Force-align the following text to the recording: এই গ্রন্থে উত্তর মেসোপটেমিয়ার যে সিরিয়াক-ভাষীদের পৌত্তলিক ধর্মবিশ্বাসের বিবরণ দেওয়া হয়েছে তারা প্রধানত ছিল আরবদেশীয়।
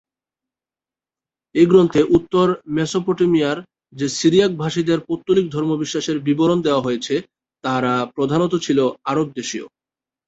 এই 1.55 1.67
গ্রন্থে 1.67 2.01
উত্তর 2.17 2.45
মেসোপটেমিয়ার 2.77 3.57
যে 3.93 4.07
সিরিয়াক-ভাষীদের 4.19 4.99
পৌত্তলিক 5.07 5.45
ধর্মবিশ্বাসের 5.49 6.17
বিবরণ 6.27 6.59
দেওয়া 6.61 6.85
হয়েছে 6.87 7.15
তারা 7.63 7.93
প্রধানত 8.15 8.53
ছিল 8.65 8.79
আরবদেশীয়। 9.05 9.65